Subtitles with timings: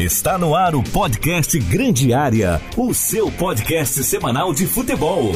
[0.00, 5.30] Está no ar o podcast Grande Área, o seu podcast semanal de futebol.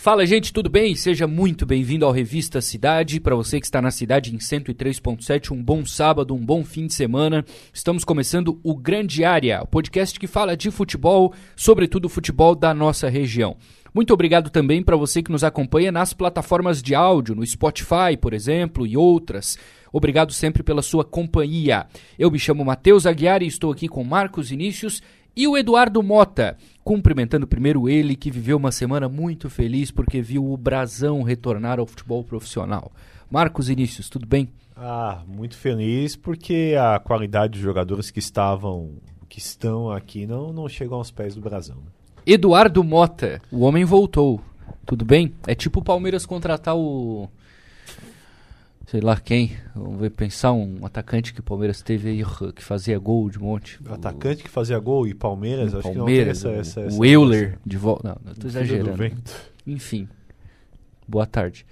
[0.00, 0.94] Fala, gente, tudo bem?
[0.94, 3.18] Seja muito bem-vindo ao Revista Cidade.
[3.18, 6.94] Para você que está na cidade em 103.7, um bom sábado, um bom fim de
[6.94, 7.44] semana.
[7.74, 13.08] Estamos começando o Grande Área, o podcast que fala de futebol, sobretudo futebol da nossa
[13.08, 13.56] região.
[13.92, 18.32] Muito obrigado também para você que nos acompanha nas plataformas de áudio, no Spotify, por
[18.32, 19.58] exemplo, e outras.
[19.92, 21.88] Obrigado sempre pela sua companhia.
[22.16, 25.02] Eu me chamo Matheus Aguiar e estou aqui com Marcos Inícios
[25.38, 30.44] e o Eduardo Mota, cumprimentando primeiro ele que viveu uma semana muito feliz porque viu
[30.44, 32.90] o Brasão retornar ao futebol profissional.
[33.30, 34.48] Marcos Inícios, tudo bem?
[34.76, 38.94] Ah, muito feliz porque a qualidade dos jogadores que estavam,
[39.28, 41.76] que estão aqui não, não chegam aos pés do Brasão.
[41.76, 41.92] né?
[42.26, 44.40] Eduardo Mota, o homem voltou.
[44.84, 45.32] Tudo bem?
[45.46, 47.30] É tipo o Palmeiras contratar o.
[48.90, 49.54] Sei lá quem.
[49.74, 53.78] Vamos ver, pensar um atacante que o Palmeiras teve aí que fazia gol de monte.
[53.86, 56.86] O atacante que fazia gol e Palmeiras, o acho Palmeiras, que não tem essa, essa,
[56.86, 58.08] essa o Euler de volta.
[58.08, 58.96] Não, não tô exagerando.
[58.96, 59.36] vento.
[59.66, 60.08] Enfim.
[61.06, 61.66] Boa tarde.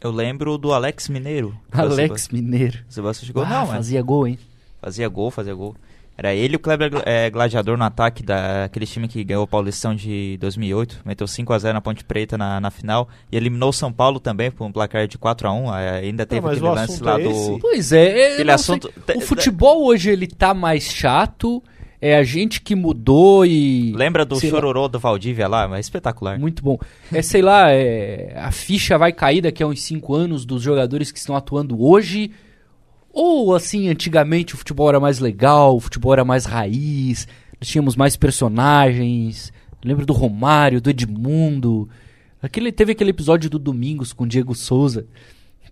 [0.00, 1.56] Eu lembro do Alex Mineiro.
[1.70, 2.80] Alex Mineiro.
[2.88, 3.44] O Sebastião chegou.
[3.44, 3.74] Ah, não, fazia...
[3.74, 4.02] fazia...
[4.02, 4.38] gol, hein?
[4.80, 5.76] fazia gol, fazia gol.
[6.22, 9.94] Era ele e o Kleber é, Gladiador no ataque daquele time que ganhou o Paulistão
[9.94, 11.00] de 2008.
[11.02, 13.08] Meteu 5x0 na Ponte Preta na, na final.
[13.32, 15.72] E eliminou o São Paulo também por um placar de 4x1.
[16.02, 17.58] Ainda teve mas aquele o lance assunto lá é do.
[17.58, 18.04] Pois é.
[18.04, 18.74] é, Aquele não sei.
[18.74, 18.92] assunto.
[19.16, 21.62] O futebol hoje ele tá mais chato.
[22.02, 23.94] É a gente que mudou e.
[23.96, 25.74] Lembra do sei lá, chororô do Valdívia lá?
[25.74, 26.38] É espetacular.
[26.38, 26.78] Muito bom.
[27.10, 31.10] É, sei lá, é, a ficha vai cair daqui a uns 5 anos dos jogadores
[31.10, 32.30] que estão atuando hoje.
[33.12, 37.26] Ou assim, antigamente o futebol era mais legal, o futebol era mais raiz,
[37.60, 39.52] nós tínhamos mais personagens.
[39.84, 41.88] Lembro do Romário, do Edmundo.
[42.42, 45.06] Aquele, teve aquele episódio do Domingos com o Diego Souza,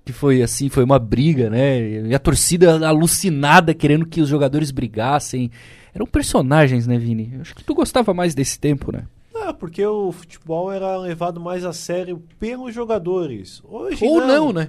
[0.04, 2.06] que foi assim, foi uma briga, né?
[2.08, 5.50] E a torcida alucinada querendo que os jogadores brigassem.
[5.94, 7.30] Eram personagens, né, Vini?
[7.34, 9.04] Eu acho que tu gostava mais desse tempo, né?
[9.34, 13.62] Ah, porque o futebol era levado mais a sério pelos jogadores.
[13.64, 14.68] Hoje Ou não, né?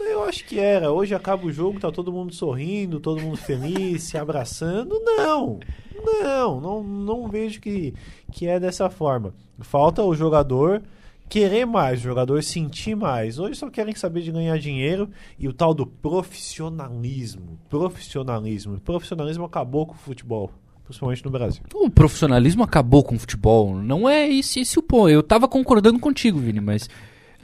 [0.00, 0.90] Eu acho que era.
[0.90, 5.00] Hoje acaba o jogo, tá todo mundo sorrindo, todo mundo feliz, se abraçando.
[5.04, 5.60] Não,
[6.22, 7.94] não, não, não vejo que,
[8.32, 9.34] que é dessa forma.
[9.60, 10.82] Falta o jogador
[11.28, 13.38] querer mais, o jogador sentir mais.
[13.38, 17.58] Hoje só querem saber de ganhar dinheiro e o tal do profissionalismo.
[17.68, 18.80] Profissionalismo.
[18.80, 20.50] Profissionalismo acabou com o futebol,
[20.84, 21.62] principalmente no Brasil.
[21.74, 23.74] O profissionalismo acabou com o futebol.
[23.76, 25.08] Não é esse, esse o ponto.
[25.08, 26.88] Eu tava concordando contigo, Vini, mas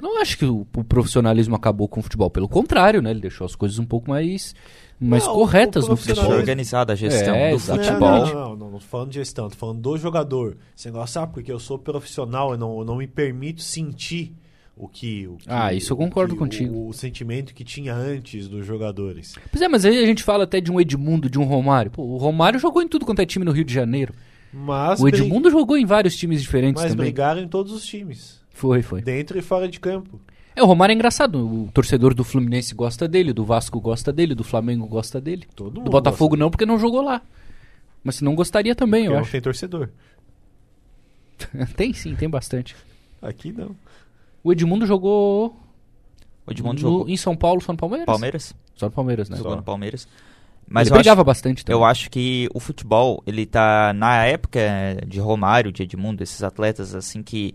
[0.02, 2.28] eu não acho que o, o profissionalismo acabou com o futebol.
[2.30, 3.10] Pelo contrário, né?
[3.10, 4.54] Ele deixou as coisas um pouco mais,
[5.00, 6.30] mais Não, corretas o no futebol.
[6.32, 8.00] organizada a gestão É, do futebol.
[8.00, 10.56] Não, não, não, não, não tô falando de gestão, tô falando do jogador.
[10.74, 14.34] Você gosta, ah, porque eu sou profissional, eu não, eu não me permito sentir
[14.76, 15.26] o que.
[15.28, 16.74] O que- Ah, isso eu o concordo que- contigo.
[16.74, 19.34] O, o sentimento que tinha antes dos jogadores.
[19.50, 21.90] Pois é, mas aí a gente fala até de um Edmundo, de um Romário.
[21.90, 24.12] Pô, o Romário jogou em tudo quanto é time no Rio de Janeiro.
[24.52, 27.06] Mas, o Edmundo jogou em vários times diferentes mas também.
[27.06, 29.02] brigaram em todos os times, Foi, foi.
[29.02, 30.20] dentro e fora de campo.
[30.54, 31.36] É, o Romário é engraçado.
[31.46, 35.46] O torcedor do Fluminense gosta dele, do Vasco gosta dele, do Flamengo gosta dele.
[35.56, 37.22] Todo mundo Do Botafogo gosta não, porque não jogou lá.
[38.04, 39.32] Mas se não gostaria também, Porque eu não acho.
[39.32, 39.88] tem torcedor.
[41.76, 42.76] tem sim, tem bastante.
[43.20, 43.74] Aqui não.
[44.44, 45.56] O Edmundo jogou
[46.46, 48.06] O Edmundo no- jogou em São Paulo, só no Palmeiras?
[48.06, 48.54] Palmeiras.
[48.74, 49.36] Só no Palmeiras, né?
[49.36, 49.56] Jogou Só.
[49.56, 50.08] no Palmeiras.
[50.68, 51.78] Mas ele eu brigava acho, bastante também.
[51.80, 54.60] eu acho que o futebol, ele tá na época
[55.06, 57.54] de Romário, de Edmundo, esses atletas assim que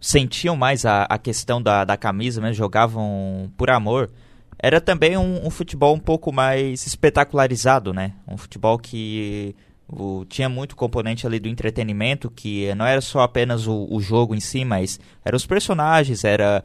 [0.00, 4.10] sentiam mais a, a questão da, da camisa, mesmo, jogavam por amor.
[4.58, 8.12] Era também um, um futebol um pouco mais espetacularizado, né?
[8.26, 9.54] Um futebol que
[9.88, 14.34] o- tinha muito componente ali do entretenimento, que não era só apenas o, o jogo
[14.34, 16.62] em si, mas eram os personagens, era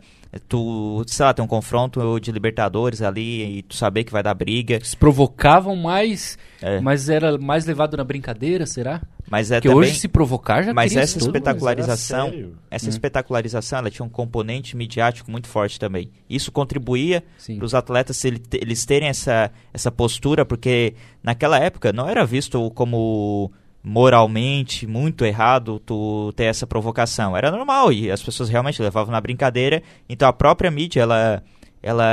[0.47, 4.33] tu, sei lá, tem um confronto de Libertadores ali e tu saber que vai dar
[4.33, 4.75] briga.
[4.75, 6.79] Eles provocavam mais, É.
[6.79, 9.01] mas era mais levado na brincadeira, será?
[9.31, 12.57] Mas é Porque também, hoje se provocar já mas essa todo- espetacularização, Mas sério.
[12.69, 12.89] essa Hum.
[12.89, 16.11] espetacularização, ela tinha um componente midiático muito forte também.
[16.29, 17.23] Isso contribuía
[17.57, 22.69] para os atletas ele- eles terem essa, essa postura, porque naquela época não era visto
[22.71, 23.49] como
[23.81, 27.35] moralmente muito errado tu ter essa provocação.
[27.37, 29.81] Era normal e as pessoas realmente levavam na brincadeira.
[30.09, 31.41] Então a própria mídia, ela,
[31.81, 32.05] ela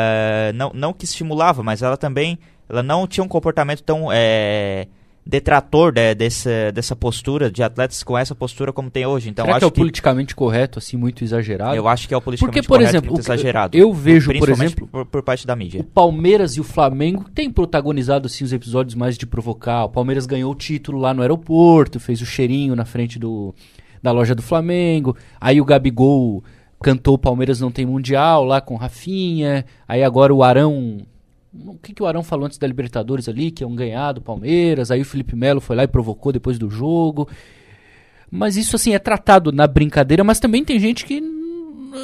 [0.55, 2.39] não, não que estimulava, mas ela também
[2.69, 4.87] ela não tinha um comportamento tão é,
[5.29, 9.29] detrator né, dessa, dessa postura de atletas com essa postura como tem hoje.
[9.29, 11.77] Então Será acho que é o que politicamente correto, assim, muito exagerado?
[11.77, 13.77] eu acho que é o politicamente Porque, por correto exemplo, muito exagerado.
[13.77, 15.83] eu vejo, por exemplo, por, por parte da mídia.
[15.83, 19.85] O Palmeiras e o Flamengo têm protagonizado assim os episódios mais de provocar.
[19.85, 23.55] O Palmeiras ganhou o título lá no aeroporto, fez o cheirinho na frente do,
[24.03, 25.15] da loja do Flamengo.
[25.39, 26.43] Aí o Gabigol
[26.83, 29.67] cantou Palmeiras não tem mundial lá com Rafinha.
[29.87, 31.05] Aí agora o Arão
[31.67, 34.91] o que, que o Arão falou antes da Libertadores ali, que é um ganhado Palmeiras,
[34.91, 37.29] aí o Felipe Melo foi lá e provocou depois do jogo.
[38.31, 41.21] Mas isso assim é tratado na brincadeira, mas também tem gente que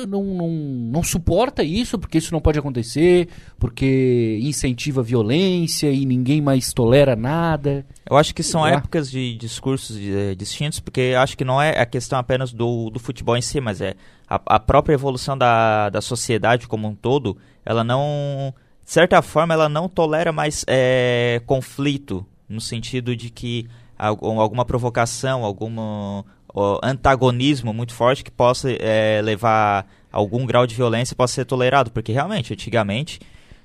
[0.07, 3.29] não, não, não suporta isso, porque isso não pode acontecer,
[3.59, 7.87] porque incentiva a violência e ninguém mais tolera nada.
[8.09, 11.87] Eu acho que são épocas de discursos de, distintos, porque acho que não é a
[11.87, 13.95] questão apenas do, do futebol em si, mas é
[14.29, 19.55] a, a própria evolução da, da sociedade como um todo, ela não, de certa forma,
[19.55, 23.67] ela não tolera mais é, conflito, no sentido de que
[23.97, 26.23] alguma provocação, algum
[26.83, 32.13] antagonismo muito forte que possa é, levar algum grau de violência possa ser tolerado, porque
[32.13, 33.21] realmente, antigamente,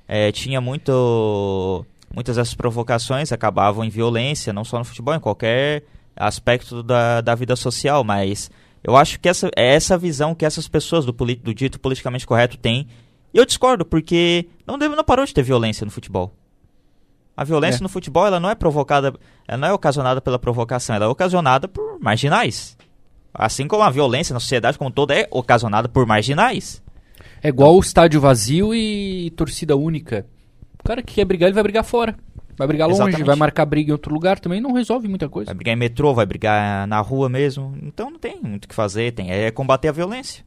[0.08, 5.84] é, tinha muito muitas dessas provocações acabavam em violência, não só no futebol, em qualquer
[6.16, 8.50] aspecto da, da vida social, mas
[8.84, 12.58] eu acho que essa é essa visão que essas pessoas do, do dito politicamente correto
[12.58, 12.88] têm,
[13.34, 16.34] e eu discordo, porque não, deve, não parou de ter violência no futebol.
[17.36, 17.84] A violência é.
[17.84, 19.14] no futebol ela não é provocada,
[19.48, 22.78] ela não é ocasionada pela provocação, ela é ocasionada por marginais.
[23.34, 26.84] Assim como a violência na sociedade como toda é ocasionada por marginais.
[27.42, 30.26] É igual o estádio vazio e torcida única.
[30.80, 32.16] O cara que quer brigar, ele vai brigar fora.
[32.58, 33.26] Vai brigar longe, Exatamente.
[33.26, 35.46] vai marcar briga em outro lugar também, não resolve muita coisa.
[35.46, 37.74] Vai brigar em metrô, vai brigar na rua mesmo.
[37.82, 40.44] Então não tem muito o que fazer, tem é combater a violência.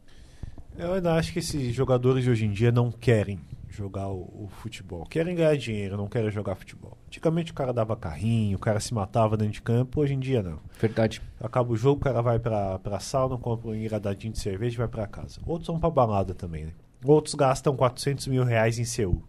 [0.76, 3.38] Eu ainda acho que esses jogadores de hoje em dia não querem
[3.69, 5.04] jogar o, o, futebol.
[5.06, 6.96] Querem ganhar dinheiro, não querem jogar futebol.
[7.06, 10.42] Antigamente o cara dava carrinho, o cara se matava dentro de campo, hoje em dia
[10.42, 10.58] não.
[10.78, 11.22] Verdade.
[11.40, 14.78] Acaba o jogo, o cara vai pra, pra sauna, compra um engadadinho de cerveja e
[14.78, 15.40] vai pra casa.
[15.46, 16.72] Outros vão pra balada também, né?
[17.04, 19.22] Outros gastam 400 mil reais em Seul.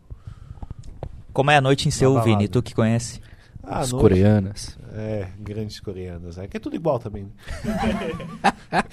[1.32, 2.48] Como é a noite em Seul, Vini?
[2.48, 3.20] Tu que conhece?
[3.64, 4.78] Ah, As noite, coreanas.
[4.94, 6.38] É, grandes coreanas.
[6.38, 7.24] É que é tudo igual também.
[7.24, 7.32] Né?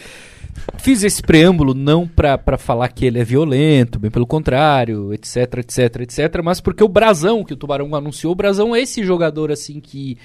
[0.82, 6.00] Fiz esse preâmbulo não para falar que ele é violento, bem pelo contrário, etc, etc,
[6.00, 9.78] etc, mas porque o Brasão, que o Tubarão anunciou, o Brasão é esse jogador assim
[9.78, 10.16] que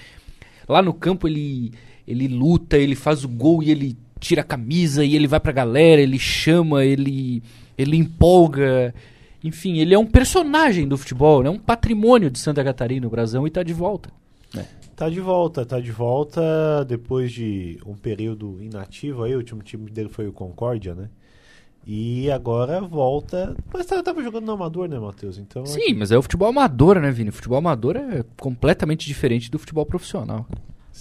[0.68, 1.74] lá no campo ele,
[2.08, 5.52] ele luta, ele faz o gol e ele tira a camisa e ele vai pra
[5.52, 7.44] galera, ele chama, ele,
[7.78, 8.96] ele empolga.
[9.44, 11.50] Enfim, ele é um personagem do futebol, é né?
[11.50, 14.10] um patrimônio de Santa Catarina, o Brasão, e tá de volta.
[14.54, 14.66] Né?
[14.96, 19.92] Tá de volta, tá de volta depois de um período inativo aí, o último time
[19.92, 21.10] dele foi o Concórdia, né?
[21.86, 23.56] E agora volta.
[23.72, 25.38] Mas tava, tava jogando no amador, né, Matheus?
[25.38, 27.30] Então, Sim, mas é o futebol amador, né, Vini?
[27.30, 30.48] O futebol amador é completamente diferente do futebol profissional.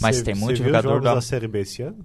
[0.00, 2.04] Mas cê, tem muito jogador da Série B esse ano?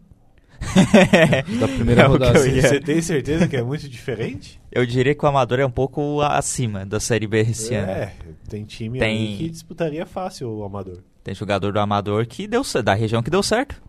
[1.59, 2.39] da primeira é rodada.
[2.39, 4.61] Você tem certeza que é muito diferente?
[4.71, 7.91] Eu diria que o Amador é um pouco acima da Série B esse é, ano.
[7.91, 8.13] É,
[8.47, 9.37] tem time tem...
[9.37, 10.99] que disputaria fácil o Amador.
[11.23, 13.81] Tem jogador do Amador que deu da região que deu certo.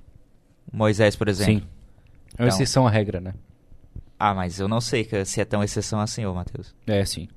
[0.72, 1.62] Moisés, por exemplo.
[1.62, 1.68] Sim.
[2.38, 2.48] É uma então...
[2.48, 3.34] exceção à regra, né?
[4.18, 6.74] Ah, mas eu não sei se é tão exceção assim, ô Matheus.
[6.86, 7.28] É, sim.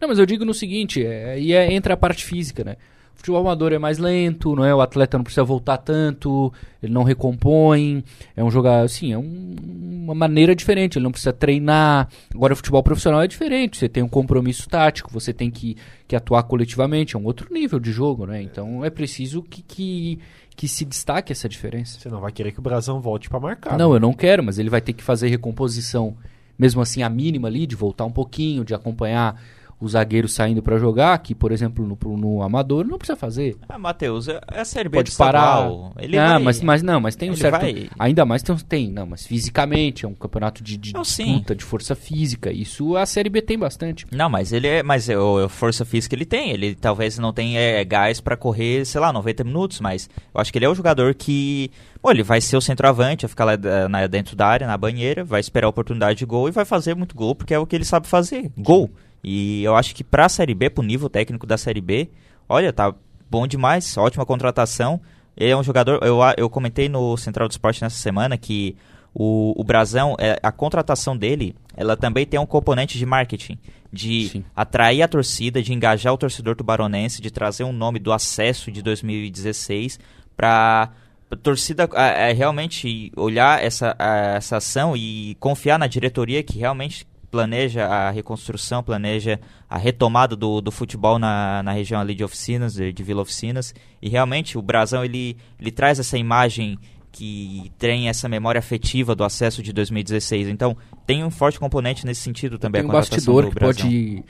[0.00, 2.76] Não, mas eu digo no seguinte, é, e é, entra a parte física, né?
[3.18, 4.72] O futebol amador é mais lento, não é?
[4.72, 8.04] O atleta não precisa voltar tanto, ele não recompõe.
[8.36, 9.56] É um jogar, assim, é um,
[10.04, 12.08] uma maneira diferente, ele não precisa treinar.
[12.32, 15.76] Agora o futebol profissional é diferente, você tem um compromisso tático, você tem que,
[16.06, 18.40] que atuar coletivamente, é um outro nível de jogo, né?
[18.40, 20.20] Então é preciso que, que,
[20.54, 21.98] que se destaque essa diferença.
[21.98, 23.76] Você não vai querer que o Brasão volte para marcar.
[23.76, 23.96] Não, né?
[23.96, 26.16] eu não quero, mas ele vai ter que fazer recomposição,
[26.56, 29.42] mesmo assim a mínima ali, de voltar um pouquinho, de acompanhar
[29.80, 33.56] o zagueiro saindo para jogar, que, por exemplo, no, no Amador, não precisa fazer.
[33.68, 35.70] Ah, Matheus, é a Série B Pode parar.
[35.98, 36.42] Ele ah, vai...
[36.42, 37.60] mas, mas não, mas tem um certo.
[37.60, 37.88] Vai...
[37.98, 41.64] Ainda mais tem, tem, não, mas fisicamente, é um campeonato de, de não, disputa, de
[41.64, 42.50] força física.
[42.50, 44.06] Isso a Série B tem bastante.
[44.10, 44.82] Não, mas ele é.
[44.82, 46.50] Mas a força física ele tem.
[46.50, 50.50] Ele talvez não tenha é, gás para correr, sei lá, 90 minutos, mas eu acho
[50.50, 51.70] que ele é o jogador que.
[52.02, 53.56] Bom, ele vai ser o centroavante, vai ficar lá
[53.88, 56.94] na, dentro da área, na banheira, vai esperar a oportunidade de gol e vai fazer
[56.94, 58.50] muito gol, porque é o que ele sabe fazer.
[58.56, 58.90] Gol.
[59.22, 62.08] E eu acho que para a Série B, para o nível técnico da Série B,
[62.48, 62.94] olha, tá
[63.30, 65.00] bom demais, ótima contratação.
[65.36, 68.76] Ele é um jogador, eu, eu comentei no Central do Esporte nessa semana que
[69.14, 73.58] o, o Brasão, é, a contratação dele, ela também tem um componente de marketing,
[73.92, 74.44] de Sim.
[74.54, 78.82] atrair a torcida, de engajar o torcedor tubaronense, de trazer um nome do acesso de
[78.82, 79.98] 2016
[80.36, 80.90] para
[81.30, 83.96] a torcida é, realmente olhar essa,
[84.36, 90.60] essa ação e confiar na diretoria que realmente planeja a reconstrução, planeja a retomada do,
[90.60, 93.74] do futebol na, na região ali de oficinas, de, de Vila Oficinas.
[94.00, 96.78] E realmente o Brasão ele, ele traz essa imagem
[97.10, 100.48] que tem essa memória afetiva do acesso de 2016.
[100.48, 102.82] Então tem um forte componente nesse sentido também.
[102.82, 104.24] Tem um bastidor que pode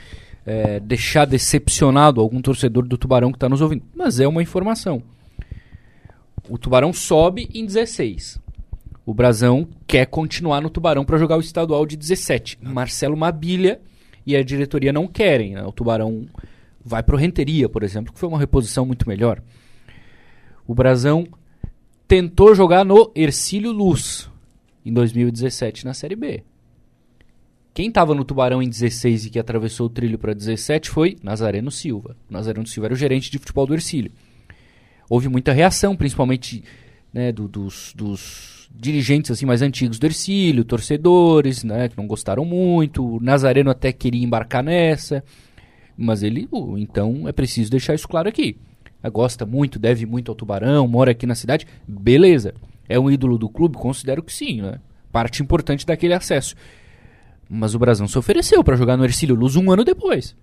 [0.47, 3.85] é, deixar decepcionado algum torcedor do Tubarão que está nos ouvindo.
[3.95, 5.03] Mas é uma informação.
[6.49, 8.41] O Tubarão sobe em 16.
[9.09, 12.59] O Brasão quer continuar no Tubarão para jogar o estadual de 17.
[12.61, 13.81] Marcelo Mabilha
[14.27, 15.55] e a diretoria não querem.
[15.55, 15.63] Né?
[15.65, 16.27] O Tubarão
[16.85, 19.43] vai pro Renteria, por exemplo, que foi uma reposição muito melhor.
[20.67, 21.27] O Brasão
[22.07, 24.31] tentou jogar no Ercílio Luz
[24.85, 26.45] em 2017 na Série B.
[27.73, 31.71] Quem estava no Tubarão em 16 e que atravessou o trilho para 17 foi Nazareno
[31.71, 32.15] Silva.
[32.29, 34.13] Nazareno Silva era o gerente de futebol do Ercílio.
[35.09, 36.63] Houve muita reação, principalmente
[37.11, 42.45] né, do, dos, dos, dirigentes assim mais antigos do Ercílio, torcedores, né, que não gostaram
[42.45, 43.17] muito.
[43.17, 45.25] O Nazareno até queria embarcar nessa,
[45.97, 48.57] mas ele, então, é preciso deixar isso claro aqui.
[49.13, 52.55] Gosta muito, deve muito ao Tubarão, mora aqui na cidade, beleza.
[52.89, 53.77] É um ídolo do clube?
[53.77, 54.81] Considero que sim, né?
[55.11, 56.55] Parte importante daquele acesso.
[57.49, 60.37] Mas o Brasão se ofereceu para jogar no Ercílio Luz um ano depois.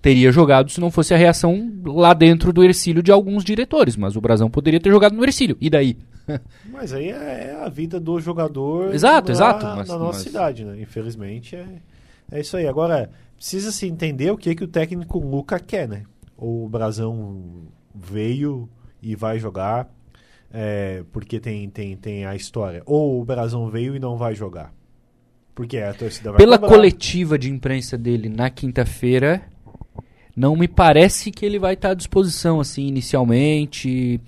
[0.00, 4.14] Teria jogado se não fosse a reação lá dentro do Ercílio de alguns diretores, mas
[4.14, 5.56] o Brasão poderia ter jogado no Ercílio.
[5.60, 5.96] E daí?
[6.70, 10.22] mas aí é, é a vida do jogador exato, na, exato, mas, na nossa mas...
[10.22, 10.80] cidade, né?
[10.80, 11.66] Infelizmente é,
[12.30, 12.66] é isso aí.
[12.66, 16.04] Agora, precisa se entender o que, que o técnico Luca quer, né?
[16.36, 18.68] O Brasão veio
[19.02, 19.88] e vai jogar
[20.52, 22.82] é, porque tem, tem, tem a história.
[22.86, 24.72] Ou o Brasão veio e não vai jogar.
[25.54, 26.74] Porque a torcida vai Pela cobrar.
[26.74, 29.42] coletiva de imprensa dele na quinta-feira,
[30.36, 34.20] não me parece que ele vai estar à disposição, assim, inicialmente.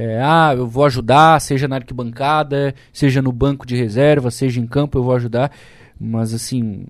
[0.00, 4.66] É, ah, eu vou ajudar, seja na arquibancada, seja no banco de reserva, seja em
[4.66, 5.50] campo, eu vou ajudar.
[6.00, 6.86] Mas, assim,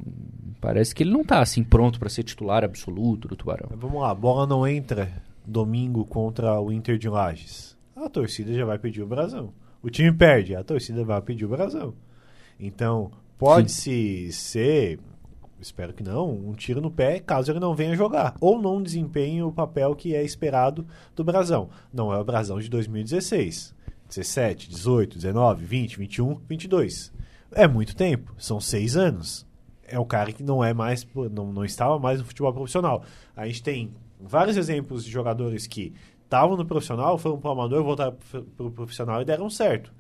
[0.61, 3.71] parece que ele não está assim, pronto para ser titular absoluto do Tubarão.
[3.75, 5.11] Vamos lá, a bola não entra
[5.47, 7.75] domingo contra o Inter de Lages.
[7.97, 9.55] A torcida já vai pedir o brasão.
[9.83, 11.95] O time perde, a torcida vai pedir o brasão.
[12.61, 15.01] Então, pode-se ser,
[15.61, 18.35] espero que não, um tiro no pé caso ele não venha jogar.
[18.41, 21.69] Ou não desempenhe o papel que é esperado do brasão.
[21.93, 23.75] Não é o brasão de 2016,
[24.09, 27.13] 17, 18, 19, 20, 21, 22.
[27.53, 29.47] É muito tempo, são seis anos.
[29.87, 33.03] É o cara que não é mais, não, não estava mais no futebol profissional.
[33.35, 37.83] A gente tem vários exemplos de jogadores que estavam no profissional, foram para o amador,
[37.83, 38.17] voltaram
[38.57, 39.93] para o profissional e deram certo.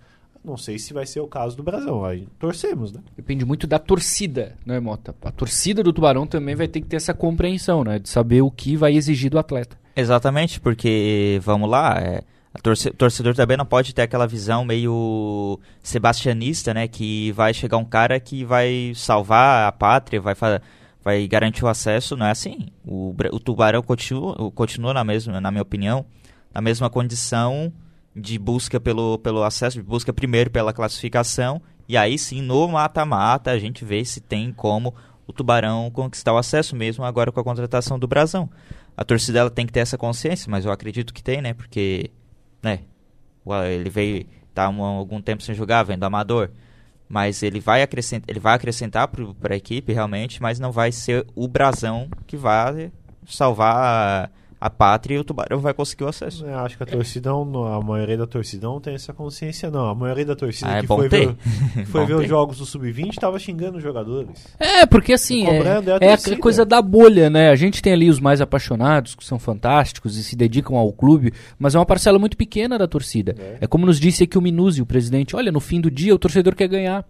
[0.49, 2.05] Não sei se vai ser o caso do Brasil.
[2.05, 3.00] Aí torcemos, né?
[3.14, 5.14] Depende muito da torcida, né, Mota?
[5.23, 7.99] A torcida do Tubarão também vai ter que ter essa compreensão, né?
[7.99, 9.76] De saber o que vai exigir do atleta.
[9.95, 12.23] Exatamente, porque, vamos lá, é,
[12.57, 16.88] o torce, torcedor também não pode ter aquela visão meio sebastianista, né?
[16.88, 20.62] Que vai chegar um cara que vai salvar a pátria, vai fazer
[21.02, 22.69] vai garantir o acesso, não é assim.
[22.85, 26.05] O, o Tubarão continua, continua na mesma, na minha opinião,
[26.52, 27.73] na mesma condição
[28.18, 33.50] de busca pelo, pelo acesso, de busca primeiro pela classificação, e aí sim, no mata-mata,
[33.50, 34.94] a gente vê se tem como
[35.26, 38.48] o Tubarão conquistar o acesso mesmo agora com a contratação do Brasão.
[38.96, 41.54] A torcida ela tem que ter essa consciência, mas eu acredito que tem, né?
[41.54, 42.10] Porque,
[42.62, 42.80] né,
[43.70, 46.50] ele veio, tá um, algum tempo sem jogar, vendo amador
[47.08, 51.26] mas ele vai acrescentar, ele vai acrescentar para a equipe realmente, mas não vai ser
[51.34, 52.92] o brasão que vai
[53.26, 56.44] salvar a pátria e o Tubarão vai conseguir o acesso.
[56.44, 59.88] Eu acho que a torcida, a maioria da torcida não tem essa consciência, não.
[59.88, 61.28] A maioria da torcida ah, é que foi ter.
[61.28, 64.46] ver, foi ver os jogos do Sub-20 estava xingando os jogadores.
[64.58, 67.50] É, porque assim, é, é, a, é a coisa da bolha, né?
[67.50, 71.32] A gente tem ali os mais apaixonados, que são fantásticos e se dedicam ao clube,
[71.58, 73.36] mas é uma parcela muito pequena da torcida.
[73.38, 76.14] É, é como nos disse aqui o Minuzzi, o presidente, olha, no fim do dia
[76.14, 77.04] o torcedor quer ganhar.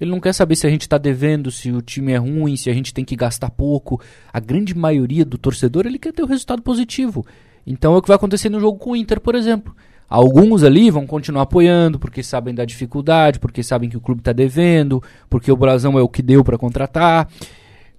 [0.00, 2.70] Ele não quer saber se a gente está devendo, se o time é ruim, se
[2.70, 4.00] a gente tem que gastar pouco.
[4.32, 7.26] A grande maioria do torcedor ele quer ter o resultado positivo.
[7.66, 9.76] Então é o que vai acontecer no jogo com o Inter, por exemplo.
[10.08, 14.32] Alguns ali vão continuar apoiando porque sabem da dificuldade, porque sabem que o clube está
[14.32, 17.28] devendo, porque o Brasão é o que deu para contratar.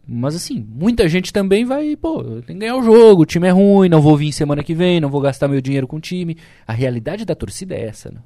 [0.06, 3.52] Mas assim, muita gente também vai, pô, tem que ganhar o jogo, o time é
[3.52, 6.36] ruim, não vou vir semana que vem, não vou gastar meu dinheiro com o time.
[6.68, 8.18] A realidade da torcida é essa, né?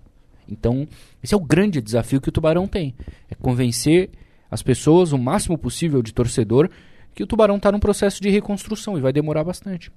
[0.50, 0.88] Então,
[1.24, 2.96] esse é o grande desafio que o Tubarão tem.
[3.30, 4.10] É convencer
[4.50, 6.70] as pessoas, o máximo possível de torcedor,
[7.14, 9.92] que o Tubarão está num processo de reconstrução e vai demorar bastante.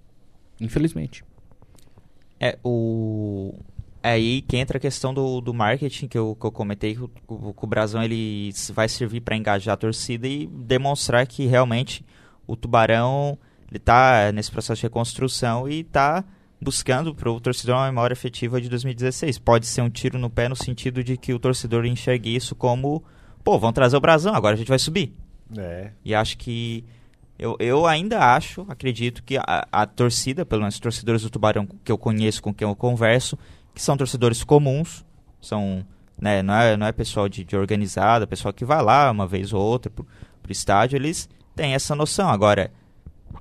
[0.60, 1.24] Infelizmente.
[2.40, 3.54] É, o...
[4.00, 7.02] É aí que entra a questão do, do marketing que eu, que eu comentei, que
[7.02, 12.04] o, o, Brasão ele vai servir para engajar a torcida e demonstrar que realmente
[12.46, 13.36] o Tubarão
[13.74, 16.24] está nesse processo de reconstrução e está
[16.60, 19.38] buscando para o torcedor uma memória efetiva de 2016.
[19.38, 23.02] Pode ser um tiro no pé no sentido de que o torcedor enxergue isso como,
[23.44, 25.14] pô, vão trazer o brasão, agora a gente vai subir.
[25.56, 25.92] É.
[26.04, 26.84] E acho que
[27.38, 31.66] eu, eu ainda acho, acredito que a, a torcida, pelo menos os torcedores do Tubarão
[31.84, 33.38] que eu conheço, com quem eu converso,
[33.72, 35.04] que são torcedores comuns,
[35.40, 35.86] são,
[36.20, 39.52] né, não é, não é pessoal de, de organizada, pessoal que vai lá uma vez
[39.52, 40.04] ou outra pro,
[40.42, 42.28] pro estádio, eles têm essa noção.
[42.28, 42.72] Agora,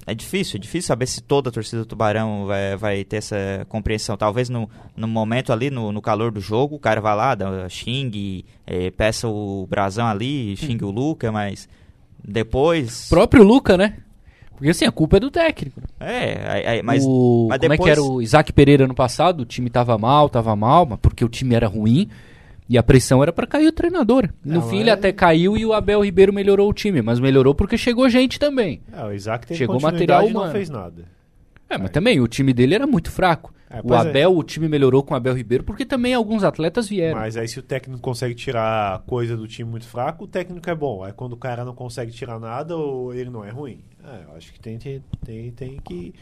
[0.06, 3.66] é difícil, é difícil saber se toda a torcida do Tubarão vai, vai ter essa
[3.68, 4.16] compreensão.
[4.16, 7.68] Talvez no, no momento ali, no, no calor do jogo, o cara vai lá, dá,
[7.68, 10.90] xingue, é, peça o brasão ali, xingue hum.
[10.90, 11.68] o Luca, mas
[12.24, 13.08] depois...
[13.10, 13.98] próprio Luca, né?
[14.52, 15.80] Porque assim, a culpa é do técnico.
[16.00, 18.96] É, aí- aí- mas, o, mas como é que depois- era o Isaac Pereira ano
[18.96, 19.42] passado?
[19.42, 22.10] O time tava mal, tava mal, mas porque o time era ruim.
[22.70, 24.30] E a pressão era pra cair o treinador.
[24.44, 27.02] No Não, fim, é- ele até caiu e o Abel Ribeiro melhorou o time.
[27.02, 28.82] Mas melhorou porque chegou gente também.
[28.92, 30.52] É, o Isaac teve Chegou material e não humano.
[30.54, 31.06] fez nada.
[31.70, 33.54] É, mas também o time dele era muito fraco.
[33.70, 33.98] É, o é.
[33.98, 37.20] Abel, o time melhorou com o Abel Ribeiro porque também alguns atletas vieram.
[37.20, 40.76] Mas aí se o técnico consegue tirar coisa do time muito fraco, o técnico é
[40.76, 41.04] bom.
[41.04, 43.82] Aí quando o cara não consegue tirar nada, ou ele não é ruim.
[44.04, 46.14] É, eu acho que tem, tem, tem, tem que,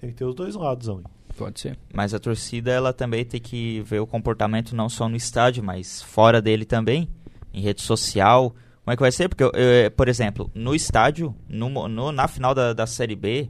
[0.00, 1.02] tem que ter os dois lados, hein?
[1.36, 1.78] Pode ser.
[1.92, 6.02] Mas a torcida ela também tem que ver o comportamento não só no estádio, mas
[6.02, 7.08] fora dele também,
[7.52, 8.50] em rede social.
[8.84, 9.28] Como é que vai ser?
[9.28, 13.48] Porque, eu- eu- por exemplo, no estádio, no, no- na final da, da Série B,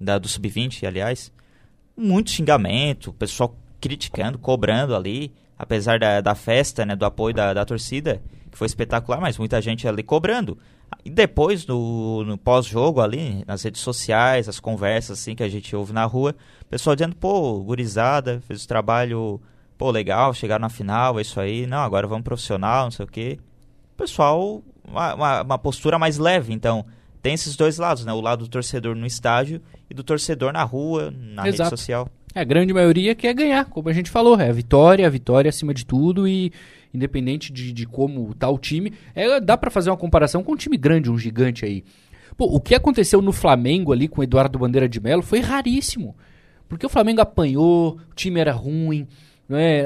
[0.00, 1.32] da, do Sub-20, aliás,
[1.96, 7.52] muito xingamento, o pessoal criticando, cobrando ali, apesar da, da festa, né, do apoio da,
[7.52, 8.22] da torcida,
[8.58, 10.58] foi espetacular, mas muita gente ali cobrando.
[11.04, 15.74] E depois, no, no pós-jogo ali, nas redes sociais, as conversas assim que a gente
[15.76, 19.40] ouve na rua, o pessoal dizendo, pô, gurizada, fez o trabalho,
[19.76, 23.08] pô, legal, chegaram na final, é isso aí, não, agora vamos profissional, não sei o
[23.08, 23.38] quê.
[23.94, 26.84] O pessoal, uma, uma, uma postura mais leve, então,
[27.22, 30.64] tem esses dois lados, né, o lado do torcedor no estádio e do torcedor na
[30.64, 31.70] rua, na rede Exato.
[31.70, 32.08] social.
[32.34, 34.38] É, a grande maioria quer ganhar, como a gente falou.
[34.38, 36.52] É a vitória, a vitória acima de tudo e
[36.92, 38.92] independente de, de como tá o time.
[39.14, 41.84] É, dá pra fazer uma comparação com um time grande, um gigante aí.
[42.36, 46.16] Pô, o que aconteceu no Flamengo ali com o Eduardo Bandeira de Melo foi raríssimo.
[46.68, 49.06] Porque o Flamengo apanhou, o time era ruim,
[49.48, 49.84] né,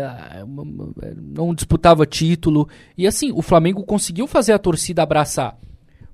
[1.17, 2.69] não disputava título.
[2.99, 5.57] E assim, o Flamengo conseguiu fazer a torcida abraçar.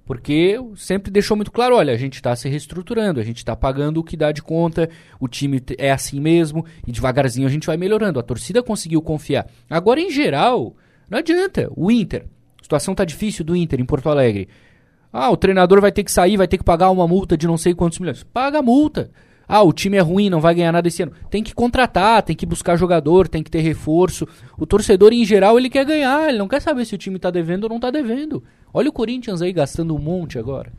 [0.08, 4.00] Porque sempre deixou muito claro, olha, a gente está se reestruturando, a gente está pagando
[4.00, 4.88] o que dá de conta,
[5.20, 8.18] o time é assim mesmo, e devagarzinho a gente vai melhorando.
[8.18, 9.46] A torcida conseguiu confiar.
[9.68, 10.74] Agora, em geral,
[11.10, 11.70] não adianta.
[11.76, 12.24] O Inter,
[12.58, 14.48] a situação tá difícil do Inter em Porto Alegre.
[15.12, 17.58] Ah, o treinador vai ter que sair, vai ter que pagar uma multa de não
[17.58, 18.22] sei quantos milhões.
[18.22, 19.10] Paga a multa.
[19.48, 21.12] Ah, o time é ruim, não vai ganhar nada esse ano.
[21.30, 24.28] Tem que contratar, tem que buscar jogador, tem que ter reforço.
[24.58, 27.30] O torcedor, em geral, ele quer ganhar, ele não quer saber se o time tá
[27.30, 28.44] devendo ou não tá devendo.
[28.74, 30.70] Olha o Corinthians aí gastando um monte agora.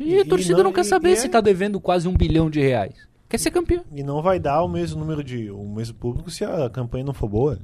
[0.00, 2.16] E, E- a torcida não- não, quer saber e se é- tá devendo quase um
[2.16, 2.94] bilhão de reais.
[3.28, 3.82] Quer ser campeão.
[3.94, 5.50] E não vai dar o mesmo número de.
[5.50, 7.58] o mesmo público se a campanha não for boa.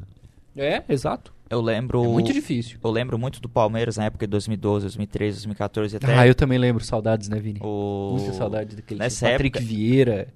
[0.56, 1.32] É, exato.
[1.52, 2.02] Eu lembro...
[2.02, 2.78] É muito difícil.
[2.82, 6.58] Eu lembro muito do Palmeiras na época de 2012, 2013, 2014 até Ah, eu também
[6.58, 6.82] lembro.
[6.82, 7.60] Saudades, né, Vini?
[7.62, 8.16] o...
[8.18, 9.28] Muita saudade daquele Nessa.
[9.30, 10.28] Patrick época- Vieira.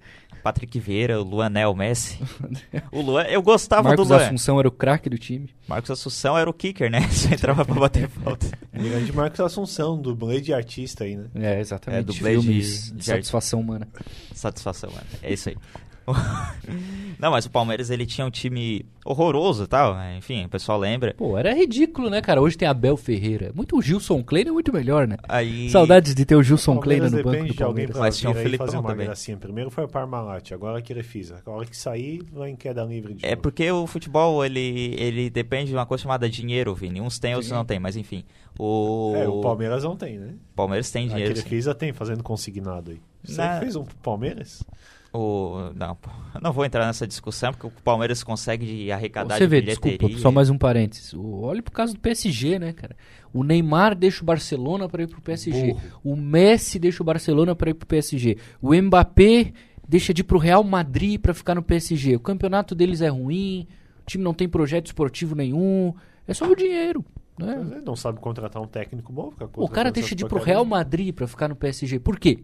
[0.43, 2.19] Patrick Vieira, o Luanel Messi.
[2.93, 4.25] o Luan, eu gostava Marcos do Luan.
[4.27, 5.49] Assunção era o craque do time.
[5.67, 7.01] Marcos Assunção era o kicker, né?
[7.11, 8.47] Só entrava pra bater falta.
[8.73, 11.25] Grande Marcos Assunção, dublê de artista aí, né?
[11.35, 12.01] É, exatamente.
[12.01, 13.89] É, dublê de- de, de satisfação humana.
[14.35, 15.03] Satisfação, mano.
[15.23, 15.57] É isso aí.
[17.19, 19.95] Não, mas o Palmeiras ele tinha um time horroroso e tal.
[19.95, 20.17] né?
[20.19, 21.15] Enfim, o pessoal lembra.
[21.17, 22.43] Pô, era ridículo, né, cara?
[22.43, 23.53] Hoje tem Abel Ferreira.
[23.55, 25.17] Muito o Gilson Kleina é muito melhor, né?
[25.27, 25.71] Aí.
[25.71, 27.97] Saudades de ter o Gilson Kleina no banco do Palmeiras.
[27.97, 29.07] Mas tinha o Felipão fazer uma também.
[29.07, 29.37] gracinha.
[29.39, 31.41] Primeiro foi o Parmalat, agora a Crefisa.
[31.47, 33.43] A hora que sair, vai em queda livre de É novo.
[33.43, 37.01] porque o futebol ele, ele depende de uma coisa chamada dinheiro, Vini.
[37.01, 38.25] Uns tem, outros não tem, mas enfim.
[38.59, 40.35] O, É, o Palmeiras não tem, né?
[40.55, 41.35] Palmeiras tem A dinheiro.
[41.35, 41.41] sim.
[41.43, 43.01] Crefisa tem, fazendo consignado aí.
[43.25, 44.63] Você Na- fez um pro Palmeiras?
[45.13, 45.97] O, não,
[46.43, 49.97] não vou entrar nessa discussão porque o Palmeiras consegue arrecadar Você de vê, bilheteria.
[49.99, 51.15] desculpa, só mais um parênteses.
[51.15, 52.95] O- olha pro caso do PSG, né, cara?
[53.33, 55.69] O Neymar deixa o Barcelona para ir pro PSG.
[55.73, 55.81] Burro.
[56.05, 58.37] O Messi deixa o Barcelona para ir pro PSG.
[58.61, 59.53] O Mbappé
[59.89, 62.17] deixa de ir pro Real Madrid para ficar no PSG.
[62.17, 63.67] O campeonato deles é ruim,
[64.03, 65.95] o time não tem projeto esportivo nenhum.
[66.29, 67.05] É só o dinheiro,
[67.39, 67.81] né?
[67.85, 69.33] Não sabe contratar um técnico bom.
[69.57, 70.41] O cara deixa de ir pro.
[70.43, 71.99] Real Madrid pra ficar no PSG.
[72.01, 72.41] Por quê?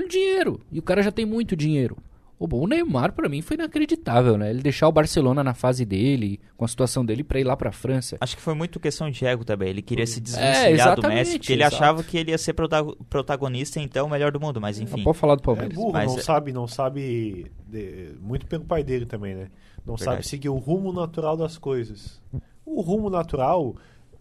[0.00, 0.60] Pelo dinheiro.
[0.72, 1.96] E o cara já tem muito dinheiro.
[2.38, 4.48] Ô, bom, o Neymar, pra mim, foi inacreditável, né?
[4.48, 7.70] Ele deixar o Barcelona na fase dele, com a situação dele, pra ir lá pra
[7.70, 8.16] França.
[8.18, 9.68] Acho que foi muito questão de ego também.
[9.68, 11.76] Ele queria se É, desvencilhar do exatamente, Messi, porque ele exato.
[11.76, 14.58] achava que ele ia ser protago- protagonista, então, o melhor do mundo.
[14.58, 15.02] Mas Não enfim.
[15.04, 15.74] pode falar do É Palmeiras.
[15.74, 17.44] burro, Mas- não sabe, não sabe.
[17.68, 19.48] de- muito pelo pai dele também, né?
[19.86, 20.04] Não Verdade.
[20.22, 22.22] sabe seguir o rumo natural das coisas.
[22.64, 23.76] O rumo natural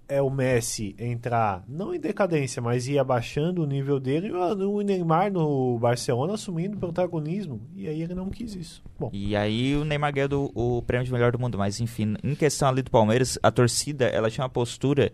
[0.09, 4.81] é o Messi entrar, não em decadência, mas ir abaixando o nível dele e o
[4.81, 7.61] Neymar no Barcelona assumindo protagonismo.
[7.75, 8.83] E aí ele não quis isso.
[8.99, 11.57] Bom, E aí o Neymar ganhou o prêmio de melhor do mundo.
[11.57, 15.13] Mas enfim, em questão ali do Palmeiras, a torcida ela tinha uma postura.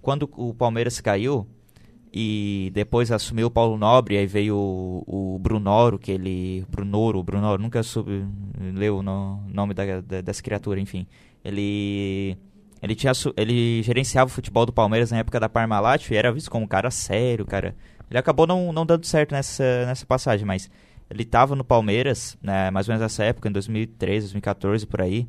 [0.00, 1.46] Quando o Palmeiras caiu
[2.12, 6.64] e depois assumiu o Paulo Nobre, aí veio o, o Brunoro, que ele.
[6.70, 8.24] Brunoro, Brunoro, nunca soube
[8.74, 11.06] ler o no- nome da, da- dessa criatura, enfim.
[11.44, 12.36] Ele.
[12.82, 16.50] Ele, tinha, ele gerenciava o futebol do Palmeiras na época da Parmalat e era visto
[16.50, 17.74] como um cara sério, cara.
[18.10, 20.70] Ele acabou não, não dando certo nessa, nessa passagem, mas
[21.10, 25.28] ele estava no Palmeiras, né, mais ou menos nessa época, em 2013, 2014, por aí.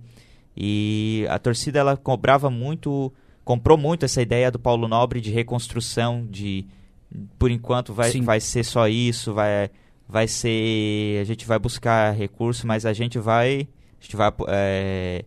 [0.56, 3.12] E a torcida ela cobrava muito,
[3.44, 6.68] comprou muito essa ideia do Paulo Nobre de reconstrução, de
[7.38, 8.22] por enquanto vai, Sim.
[8.22, 9.70] vai ser só isso, vai,
[10.08, 11.20] vai ser.
[11.20, 13.68] A gente vai buscar recurso, mas a gente vai.
[14.00, 14.32] A gente vai.
[14.48, 15.26] é,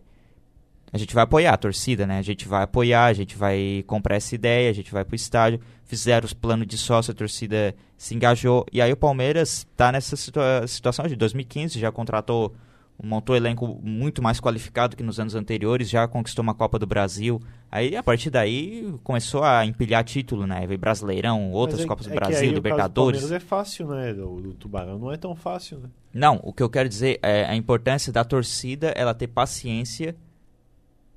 [0.95, 2.17] a gente vai apoiar a torcida, né?
[2.19, 5.59] A gente vai apoiar, a gente vai comprar essa ideia, a gente vai pro estádio.
[5.83, 8.65] Fizeram os planos de sócio, a torcida se engajou.
[8.71, 12.55] E aí o Palmeiras tá nessa situa- situação de 2015, já contratou,
[13.03, 16.87] montou um elenco muito mais qualificado que nos anos anteriores, já conquistou uma Copa do
[16.87, 17.41] Brasil.
[17.69, 20.65] Aí a partir daí começou a empilhar título, né?
[20.65, 23.19] Veio Brasileirão, outras é- Copas do é Brasil, o caso do Libertadores.
[23.19, 24.11] Palmeiras é fácil, né?
[24.13, 25.89] O do Tubarão não é tão fácil, né?
[26.13, 30.15] Não, o que eu quero dizer é a importância da torcida, ela ter paciência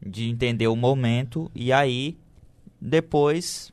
[0.04, 2.16] de entender o momento e aí
[2.80, 3.72] depois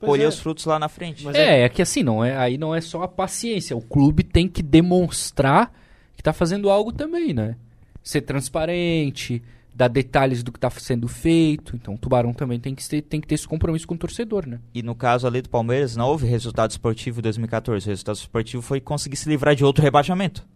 [0.00, 0.28] Pois colher é.
[0.28, 1.24] os frutos lá na frente.
[1.24, 3.76] Mas é, é que assim, não é, aí não é só a paciência.
[3.76, 5.72] O clube tem que demonstrar
[6.16, 7.56] que tá fazendo algo também, né?
[8.02, 9.42] Ser transparente,
[9.74, 11.76] dar detalhes do que tá sendo feito.
[11.76, 14.46] Então o Tubarão também tem que ter, tem que ter esse compromisso com o torcedor,
[14.46, 14.58] né?
[14.74, 17.86] E no caso ali do Palmeiras, não houve resultado esportivo em 2014.
[17.86, 20.46] O resultado esportivo foi conseguir se livrar de outro rebaixamento.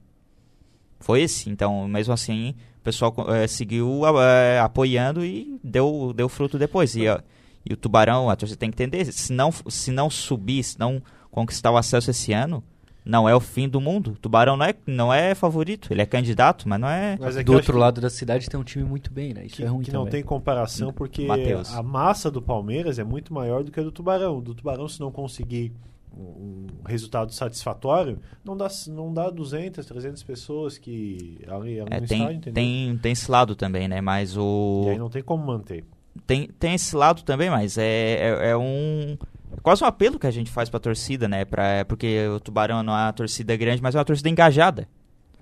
[1.05, 1.51] Foi esse.
[1.51, 6.97] Então, mesmo assim, o pessoal eh, seguiu eh, apoiando e deu, deu fruto depois.
[6.97, 7.19] E, ó,
[7.62, 11.03] e o Tubarão, a torcida tem que entender, se não, se não subir, se não
[11.31, 12.64] conquistar o acesso esse ano,
[13.05, 14.12] não é o fim do mundo.
[14.12, 17.19] O Tubarão não é, não é favorito, ele é candidato, mas não é...
[17.21, 19.45] Mas é do outro lado da cidade tem um time muito bem, né?
[19.45, 20.12] Isso que, é ruim que não também.
[20.12, 21.71] tem comparação porque Mateus.
[21.75, 24.40] a massa do Palmeiras é muito maior do que a do Tubarão.
[24.40, 25.71] Do Tubarão, se não conseguir
[26.16, 32.18] um, resultado satisfatório, não dá, não dá 200, 300 pessoas que ali, ali é, tem,
[32.18, 32.55] estádio, entendeu?
[32.55, 34.00] tem, tem esse lado também, né?
[34.00, 34.85] Mas o...
[34.87, 35.85] E aí não tem como manter.
[36.27, 39.16] tem, tem esse lado também, mas é, é, é um.
[39.53, 41.44] é quase um apelo que a gente faz pra torcida, né?
[41.44, 44.88] Pra, porque o Tubarão não é uma torcida grande, mas é uma torcida engajada.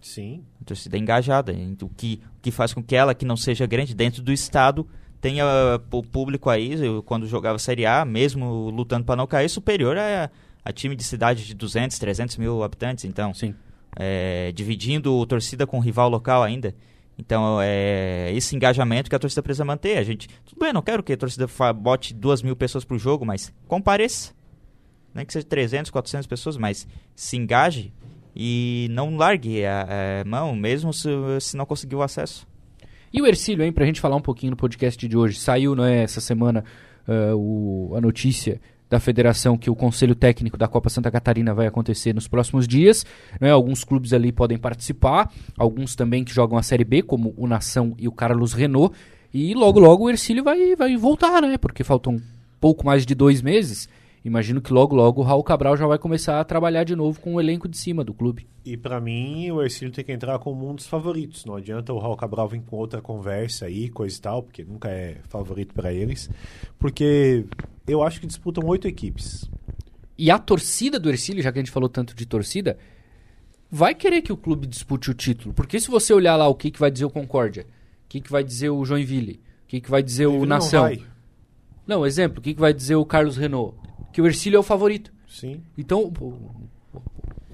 [0.00, 0.44] Sim.
[0.58, 1.52] Uma torcida engajada.
[1.82, 4.86] O que, o que faz com que ela, que não seja grande, dentro do estado,
[5.22, 5.44] tenha
[5.92, 6.74] o público aí,
[7.06, 10.28] quando jogava Série A, mesmo lutando pra não cair, superior a,
[10.64, 13.04] a time de cidade de 200, 300 mil habitantes.
[13.04, 13.54] Então, Sim.
[13.96, 16.74] é, dividindo torcida com rival local ainda.
[17.18, 19.98] Então, é esse engajamento que a torcida precisa manter.
[19.98, 23.24] A gente, tudo bem, não quero que a torcida bote duas mil pessoas pro jogo,
[23.24, 24.32] mas compareça.
[25.14, 27.92] Nem que seja 300, 400 pessoas, mas se engaje
[28.34, 31.08] e não largue a, a mão, mesmo se,
[31.40, 32.46] se não conseguir o acesso.
[33.12, 35.38] E o Ercílio, hein, pra gente falar um pouquinho no podcast de hoje.
[35.38, 36.64] Saiu, né, essa semana
[37.06, 38.58] ah, o- a notícia
[38.92, 43.06] da federação que o conselho técnico da Copa Santa Catarina vai acontecer nos próximos dias.
[43.40, 47.46] Né, alguns clubes ali podem participar, alguns também que jogam a Série B, como o
[47.46, 48.94] Nação e o Carlos Renault.
[49.32, 51.56] E logo, logo o Ercílio vai, vai voltar, né?
[51.56, 52.20] Porque faltam
[52.60, 53.88] pouco mais de dois meses.
[54.22, 57.34] Imagino que logo, logo o Raul Cabral já vai começar a trabalhar de novo com
[57.34, 58.46] o elenco de cima do clube.
[58.64, 61.46] E pra mim, o Ercílio tem que entrar como um dos favoritos.
[61.46, 64.90] Não adianta o Raul Cabral vir com outra conversa aí, coisa e tal, porque nunca
[64.90, 66.30] é favorito pra eles.
[66.78, 67.46] Porque
[67.86, 69.48] eu acho que disputam oito equipes.
[70.18, 72.78] E a torcida do Ercílio, já que a gente falou tanto de torcida,
[73.70, 75.54] vai querer que o clube dispute o título.
[75.54, 77.66] Porque se você olhar lá o que, que vai dizer o Concórdia,
[78.04, 80.82] o que, que vai dizer o Joinville, o que, que vai dizer o não Nação.
[80.82, 81.02] vai.
[81.86, 83.76] Não, exemplo, o que, que vai dizer o Carlos Renault?
[84.12, 85.12] Que o Ercílio é o favorito.
[85.26, 85.62] Sim.
[85.76, 86.50] Então, o-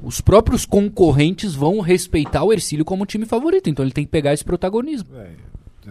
[0.03, 3.71] os próprios concorrentes vão respeitar o Ercílio como time favorito.
[3.71, 5.09] Então ele tem que pegar esse protagonismo.
[5.17, 5.31] É,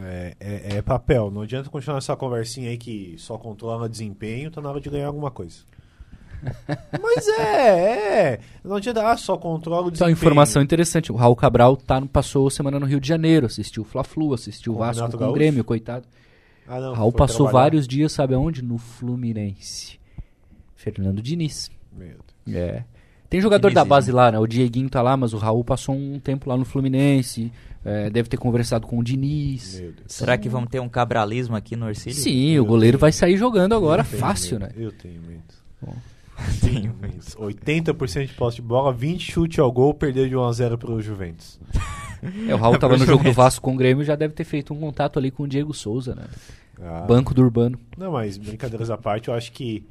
[0.06, 1.30] é, é- é papel.
[1.32, 5.08] Não adianta continuar essa conversinha aí que só controla desempenho, tá na hora de ganhar
[5.08, 5.58] alguma coisa.
[7.02, 8.40] Mas é, é.
[8.64, 10.14] Não adianta, ah, só controla o Então, desempenho.
[10.14, 11.12] informação interessante.
[11.12, 14.78] O Raul Cabral tá, passou semana no Rio de Janeiro, assistiu o Fla-Flu, assistiu o
[14.78, 15.34] Vasco Renato com o?
[15.34, 16.06] Grêmio, coitado.
[16.68, 17.64] Ah, não, Raul passou trabalhar.
[17.64, 18.62] vários dias, sabe aonde?
[18.62, 20.00] No Fluminense.
[20.76, 21.72] Fernando Diniz.
[21.92, 22.56] Meu Deus.
[22.58, 22.84] É.
[23.30, 24.40] Tem jogador da base lá, né?
[24.40, 27.52] O Dieguinho tá lá, mas o Raul passou um tempo lá no Fluminense.
[27.86, 29.80] é, deve ter conversado com o Diniz.
[29.80, 30.04] Meu Deus.
[30.08, 32.18] Será que vamos ter um cabralismo aqui no Ercílio?
[32.18, 34.68] Sim, Eu o goleiro tenho- vai sair jogando agora fácil, né?
[34.68, 35.44] medo, Eu tenho medo.
[35.82, 35.94] Bom.
[36.62, 37.16] Tenho medo.
[37.40, 41.60] 80% de posse de bola, 20 chute ao gol, perder de 1x0 pro Juventus.
[42.48, 43.34] É, o Raul tava no jogo do.
[43.34, 46.14] Vasco com o Grêmio já deve ter feito um contato ali com o Diego Souza,
[46.14, 46.26] né?
[46.80, 47.06] Ah.
[47.08, 47.80] Banco do Urbano.
[47.98, 49.84] Não, mas brincadeiras à parte, eu acho que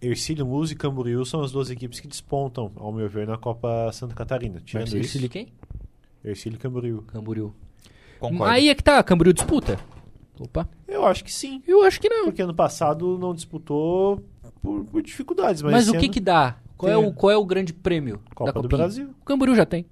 [0.00, 3.90] Ercílio, Luz e Camboriú são as duas equipes que despontam, ao meu ver, na Copa
[3.92, 4.60] Santa Catarina.
[4.64, 5.48] Tirando Marcelo isso, quem?
[6.24, 7.02] Ercílio e Camboriú.
[7.02, 7.54] Camboriú.
[8.18, 8.44] Concordo.
[8.52, 9.78] Aí é que tá, Camboriú disputa.
[10.38, 10.66] Opa.
[10.88, 12.24] Eu acho que sim, Eu acho que não.
[12.24, 14.24] porque ano passado não disputou
[14.62, 16.56] por, por dificuldades, mas, Mas, o que ano- que dá?
[16.78, 18.78] Qual é, o, qual é o grande prêmio Copa da do Copinha?
[18.78, 19.10] Brasil.
[19.20, 19.84] O Camboriú já tem.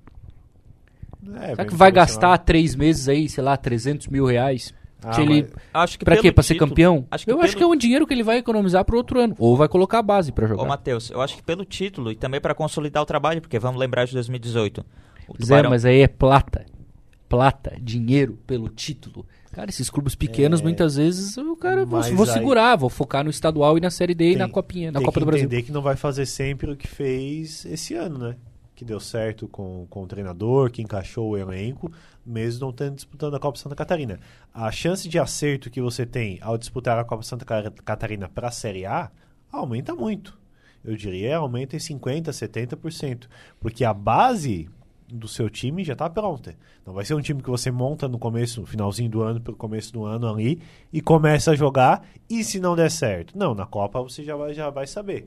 [1.34, 4.72] É, Será que vai gastar três meses aí, sei lá, 300 mil reais?
[5.02, 6.32] Ah, Se ele- Acho que Pra pelo quê?
[6.32, 7.06] Pra ser título- campeão?
[7.10, 9.20] Acho que eu acho que é pelo- um dinheiro que ele vai economizar pro outro
[9.20, 9.34] ano.
[9.38, 10.64] Ou vai colocar a base pra Ô, jogar.
[10.66, 14.06] Matheus, eu acho que pelo título e também para consolidar o trabalho, porque vamos lembrar
[14.06, 14.84] de 2018.
[15.28, 16.66] O Zé, Tubarão, mas aí é plata.
[17.28, 19.26] plata, dinheiro pelo título.
[19.52, 20.62] Cara, esses clubes pequenos, É.
[20.62, 23.90] muitas vezes, o cara, vou, Mas vou aí- segurar, vou focar no estadual e na
[23.90, 25.46] Série D e Tem- na Copinha, na tem Copa que do Brasil.
[25.46, 28.36] entender que não vai fazer sempre o que fez esse ano, né?
[28.78, 31.90] Que deu certo com, com o treinador, que encaixou o elenco,
[32.24, 34.20] mesmo não tendo disputando a Copa Santa Catarina.
[34.54, 38.46] A chance de acerto que você tem ao disputar a Copa Santa Ca- Catarina para
[38.46, 39.10] a Série A
[39.50, 40.38] aumenta muito.
[40.84, 43.26] Eu diria aumenta em 50%, 70%.
[43.58, 44.70] Porque a base
[45.08, 46.54] do seu time já está pronta.
[46.86, 49.56] Não vai ser um time que você monta no começo, no finalzinho do ano, pelo
[49.56, 50.62] começo do ano ali,
[50.92, 53.36] e começa a jogar, e se não der certo?
[53.36, 55.26] Não, na Copa você já vai, já vai saber.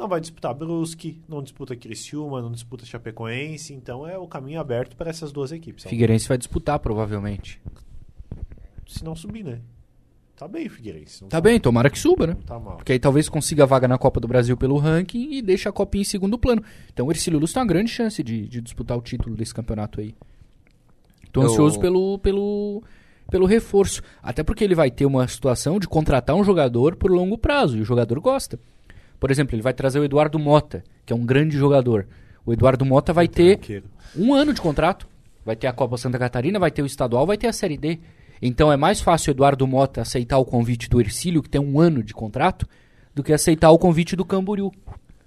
[0.00, 4.96] Não vai disputar Brusque, não disputa Criciúma, não disputa Chapecoense, então é o caminho aberto
[4.96, 5.84] para essas duas equipes.
[5.84, 7.60] Figueirense vai disputar, provavelmente.
[8.86, 9.60] Se não subir, né?
[10.34, 11.20] Tá bem o Figueirense.
[11.20, 12.32] não Tá bem, tomara que suba, né?
[12.32, 12.78] Não tá mal.
[12.78, 15.72] Porque aí talvez consiga a vaga na Copa do Brasil pelo ranking e deixe a
[15.72, 16.64] Copinha em segundo plano.
[16.90, 20.00] Então o Ercílio Luz tem uma grande chance de, de disputar o título desse campeonato
[20.00, 20.14] aí.
[21.30, 22.82] Tô Eu- ansioso pelo, pelo,
[23.30, 24.00] pelo reforço.
[24.22, 27.82] Até porque ele vai ter uma situação de contratar um jogador por longo prazo e
[27.82, 28.58] o jogador gosta.
[29.20, 32.08] Por exemplo, ele vai trazer o Eduardo Mota, que é um grande jogador.
[32.44, 33.60] O Eduardo Mota vai ter
[34.16, 35.06] um ano de contrato.
[35.44, 37.98] Vai ter a Copa Santa Catarina, vai ter o estadual, vai ter a Série D.
[38.40, 41.78] Então é mais fácil o Eduardo Mota aceitar o convite do Ercílio, que tem um
[41.78, 42.66] ano de contrato,
[43.14, 44.72] do que aceitar o convite do Camboriú.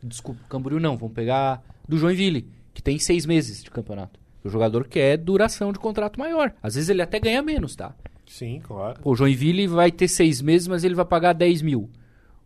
[0.01, 4.19] Desculpa, Camboriú não, vamos pegar do Joinville, que tem seis meses de campeonato.
[4.43, 6.53] O jogador quer duração de contrato maior.
[6.61, 7.95] Às vezes ele até ganha menos, tá?
[8.25, 8.99] Sim, claro.
[8.99, 11.89] Pô, o Joinville vai ter seis meses, mas ele vai pagar 10 mil.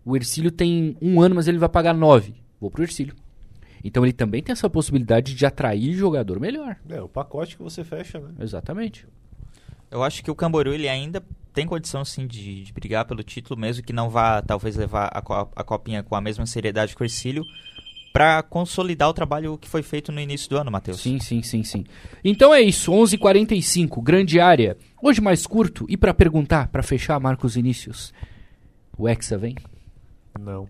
[0.09, 2.33] O Ercílio tem um ano, mas ele vai pagar nove.
[2.61, 3.13] Vou pro Ercílio.
[3.83, 6.77] Então ele também tem essa possibilidade de atrair jogador melhor.
[6.89, 8.29] É o pacote que você fecha, né?
[8.39, 9.05] Exatamente.
[9.91, 11.21] Eu acho que o Camboriú ele ainda
[11.53, 15.21] tem condição sim de, de brigar pelo título, mesmo que não vá talvez levar a,
[15.21, 17.43] co- a copinha com a mesma seriedade que o Ercílio,
[18.13, 21.01] para consolidar o trabalho que foi feito no início do ano, Matheus.
[21.01, 21.83] Sim, sim, sim, sim.
[22.23, 24.77] Então é isso, 11:45, grande área.
[25.01, 28.13] Hoje mais curto e pra perguntar, pra fechar Marcos Inícios.
[28.97, 29.55] O Hexa vem?
[30.37, 30.67] Não.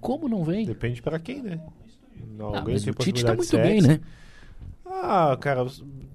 [0.00, 0.64] Como não vem?
[0.66, 1.60] Depende para quem, né?
[2.36, 4.00] Não, Ah, mas o Tite tá muito bem, né?
[4.86, 5.66] Ah, cara,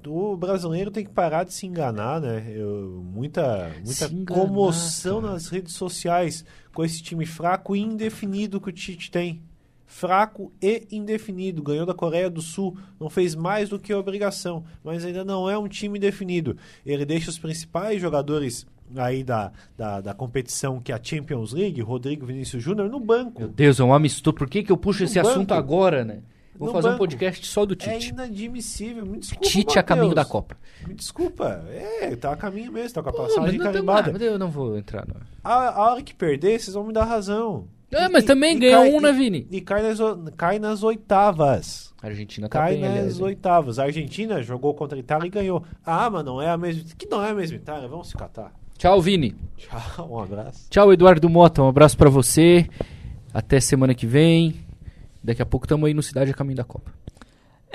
[0.08, 2.46] o brasileiro tem que parar de se enganar, né?
[2.56, 5.34] Eu- muita muita enganar, comoção cara.
[5.34, 9.42] nas redes sociais com esse time fraco e indefinido que o Tite tem.
[9.86, 11.62] Fraco e indefinido.
[11.62, 15.56] Ganhou da Coreia do Sul, não fez mais do que obrigação, mas ainda não é
[15.58, 16.58] um time definido.
[16.84, 18.66] Ele deixa os principais jogadores
[18.98, 23.40] aí da, da, da competição que é a Champions League, Rodrigo Vinícius Júnior, no banco.
[23.42, 24.34] Meu Deus, é um amistoso.
[24.36, 25.60] Por que, que eu puxo esse No assunto banco.
[25.60, 26.20] agora, né?
[26.56, 27.00] Vou No fazer um banco.
[27.00, 28.10] podcast só do É Tite.
[28.10, 29.06] inadmissível.
[29.06, 30.24] Me desculpa, Tite a caminho da.
[30.24, 30.56] Copa.
[30.88, 31.64] Me desculpa.
[31.70, 34.12] É, tá a caminho mesmo, tá com a Pô, passagem não, carimbada.
[34.12, 35.08] mas eu não vou entrar.
[35.08, 35.16] Não.
[35.44, 37.68] A, a hora que perder, vocês vão me dar razão.
[37.92, 39.48] Ah, E- mas e- também e ganhou cai- um, né, e- Vini?
[39.50, 39.98] E cai nas,
[40.38, 41.92] cai nas oitavas.
[42.02, 43.80] A Argentina tá Cai bem, nas aliás, oitavas.
[43.80, 45.64] A Argentina jogou contra a Itália e ganhou.
[45.86, 46.84] Ah, mas não é a mesma.
[46.98, 47.88] Que não é a mesma Itália?
[47.88, 48.52] Vamos se catar.
[48.78, 49.36] Tchau, Vini.
[49.58, 50.68] Tchau, um abraço.
[50.70, 51.64] Tchau, Eduardo Mota.
[51.64, 52.68] Um abraço pra você.
[53.34, 54.56] Até semana que vem.
[55.24, 56.92] Daqui a pouco estamos aí no Cidade a caminho da Copa.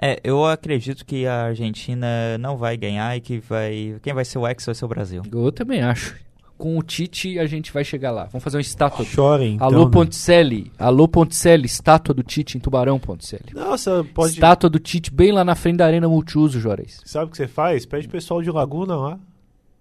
[0.00, 3.96] É, eu acredito que a Argentina não vai ganhar e que vai.
[4.00, 5.22] Quem vai ser o ex vai ser o Brasil.
[5.32, 6.14] Eu também acho.
[6.56, 8.24] Com o Tite a gente vai chegar lá.
[8.26, 9.04] Vamos fazer uma estátua.
[9.04, 9.66] Chorem, então.
[9.66, 9.90] Alô, né?
[9.90, 10.72] Ponticelli.
[10.78, 11.66] Alô, Ponticelli.
[11.66, 13.52] Estátua do Tite em Tubarão, Ponticelli.
[13.54, 14.34] Nossa, pode.
[14.34, 17.00] Estátua do Tite bem lá na frente da Arena Multiuso, Juarez.
[17.04, 17.86] Sabe o que você faz?
[17.86, 19.20] Pede pessoal de Laguna lá.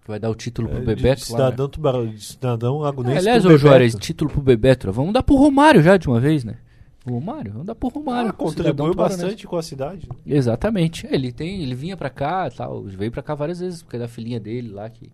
[0.07, 1.37] Vai dar o título pro É, de Bebeto lá.
[1.39, 1.45] né?
[1.45, 3.15] cidadão, tubarão, de cidadão lagunense.
[3.15, 3.67] É, aliás, pro ô Bebeto.
[3.67, 4.91] Juarez, título pro Bebeto.
[4.91, 6.55] Vamos dar pro Romário já de uma vez, né?
[7.05, 8.29] O Romário, vamos dar pro Romário.
[8.29, 9.21] Ah, cidadão contribuiu tubaronense.
[9.23, 10.07] bastante com a cidade.
[10.09, 10.15] né?
[10.25, 11.07] Exatamente.
[11.09, 14.07] Ele tem, ele vinha pra cá, tal, veio pra cá várias vezes porque é da
[14.07, 15.09] filhinha dele lá que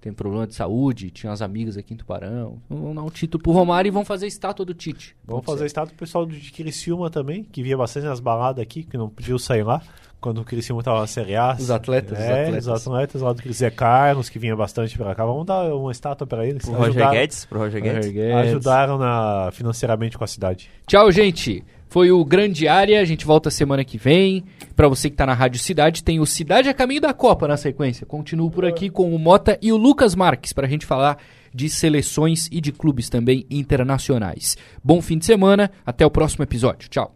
[0.00, 2.58] tem problema de saúde, tinha umas amigas aqui em Tubarão.
[2.68, 5.16] Vamos dar um título pro Romário e vamos fazer a estátua do Tite.
[5.24, 5.66] Vamos fazer ser.
[5.66, 9.38] estátua pro pessoal de Criciúma também, que via bastante nas baladas aqui, que não podiam
[9.38, 9.82] sair lá,
[10.20, 11.54] quando o Criciúma tava na Série A.
[11.58, 12.66] Os atletas, os É, atletas.
[12.66, 13.70] os atletas lá do Criciúma.
[13.70, 15.24] Zé Carlos, que vinha bastante pra cá.
[15.24, 16.62] Vamos dar uma estátua pra eles.
[16.64, 18.10] Pro Roger Ajudaram- Guedes, pro Roger Guedes.
[18.12, 18.34] Guedes.
[18.36, 20.68] Ajudaram na, financeiramente com a cidade.
[20.86, 21.64] Tchau, gente.
[21.88, 23.00] Foi o Grande Área.
[23.00, 24.44] A gente volta semana que vem.
[24.74, 27.56] Pra você que tá na Rádio Cidade, tem o Cidade a Caminho da Copa na
[27.56, 28.04] sequência.
[28.04, 31.16] Continuo por aqui com o Mota e o Lucas Marques pra gente falar
[31.54, 34.56] de seleções e de clubes também internacionais.
[34.84, 35.70] Bom fim de semana.
[35.86, 36.88] Até o próximo episódio.
[36.90, 37.15] Tchau.